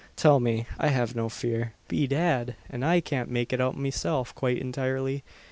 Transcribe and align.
"Tell 0.15 0.39
me. 0.39 0.65
I 0.79 0.87
have 0.87 1.15
no 1.15 1.29
fear." 1.29 1.73
"Be 1.87 2.07
dad! 2.07 2.55
and 2.67 2.83
I 2.83 3.01
can't 3.01 3.29
make 3.29 3.53
it 3.53 3.61
out 3.61 3.77
meself 3.77 4.33
quite 4.33 4.57
intirely. 4.57 5.23